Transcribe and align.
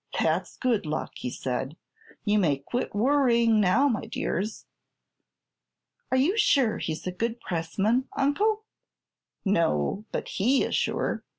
"That's 0.19 0.57
good 0.57 0.87
luck," 0.87 1.11
he 1.17 1.29
said. 1.29 1.77
"You 2.25 2.39
may 2.39 2.57
quit 2.57 2.95
worrying, 2.95 3.59
now, 3.61 3.87
my 3.87 4.07
dears." 4.07 4.65
"Are 6.09 6.17
you 6.17 6.35
sure 6.39 6.79
he's 6.79 7.05
a 7.05 7.11
good 7.11 7.39
pressman, 7.39 8.07
Uncle?" 8.17 8.63
"No; 9.45 10.05
but 10.11 10.27
he 10.27 10.63
is 10.63 10.73
sure. 10.75 11.23